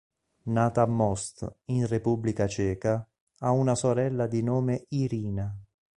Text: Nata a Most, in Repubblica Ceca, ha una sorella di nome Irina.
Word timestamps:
Nata 0.47 0.81
a 0.81 0.87
Most, 0.87 1.57
in 1.65 1.85
Repubblica 1.85 2.47
Ceca, 2.47 3.07
ha 3.41 3.51
una 3.51 3.75
sorella 3.75 4.25
di 4.25 4.41
nome 4.41 4.85
Irina. 4.89 5.55